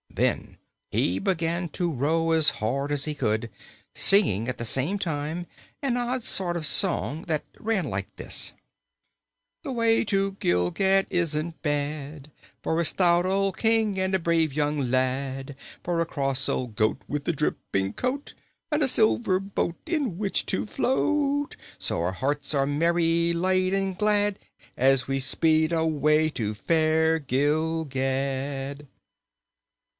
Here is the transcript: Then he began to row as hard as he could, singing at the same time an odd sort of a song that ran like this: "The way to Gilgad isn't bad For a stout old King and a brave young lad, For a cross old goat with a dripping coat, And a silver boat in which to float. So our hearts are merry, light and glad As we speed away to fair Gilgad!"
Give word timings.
Then 0.13 0.57
he 0.89 1.19
began 1.19 1.69
to 1.69 1.89
row 1.89 2.31
as 2.31 2.49
hard 2.59 2.91
as 2.91 3.05
he 3.05 3.13
could, 3.13 3.49
singing 3.93 4.47
at 4.49 4.57
the 4.57 4.65
same 4.65 4.97
time 4.99 5.45
an 5.81 5.95
odd 5.95 6.23
sort 6.23 6.57
of 6.57 6.63
a 6.63 6.67
song 6.67 7.21
that 7.23 7.43
ran 7.59 7.85
like 7.89 8.13
this: 8.17 8.51
"The 9.63 9.71
way 9.71 10.03
to 10.05 10.33
Gilgad 10.33 11.05
isn't 11.09 11.61
bad 11.61 12.31
For 12.61 12.79
a 12.81 12.85
stout 12.85 13.25
old 13.25 13.57
King 13.57 13.99
and 13.99 14.13
a 14.13 14.19
brave 14.19 14.53
young 14.53 14.79
lad, 14.89 15.55
For 15.83 16.01
a 16.01 16.05
cross 16.05 16.49
old 16.49 16.75
goat 16.75 16.97
with 17.07 17.27
a 17.27 17.31
dripping 17.33 17.93
coat, 17.93 18.33
And 18.71 18.81
a 18.83 18.87
silver 18.87 19.39
boat 19.39 19.75
in 19.85 20.17
which 20.17 20.45
to 20.47 20.65
float. 20.65 21.55
So 21.77 22.01
our 22.01 22.11
hearts 22.11 22.53
are 22.53 22.65
merry, 22.67 23.33
light 23.33 23.73
and 23.73 23.97
glad 23.97 24.39
As 24.75 25.07
we 25.07 25.19
speed 25.19 25.71
away 25.71 26.27
to 26.29 26.53
fair 26.55 27.19
Gilgad!" 27.19 28.87